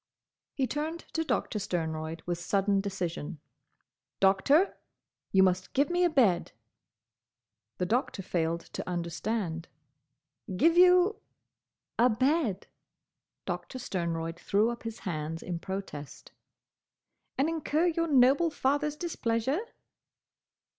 [0.55, 3.39] He turned to Doctor Sternroyd with sudden decision.
[4.19, 4.79] "Doctor!
[5.31, 6.53] You must give me a bed."
[7.77, 9.67] The Doctor failed to understand.
[10.57, 11.17] "Give you—?"
[11.99, 12.65] "A bed."
[13.45, 16.31] Doctor Sternroyd threw up his hands in protest.
[17.37, 19.59] "And incur your noble father's displeasure?"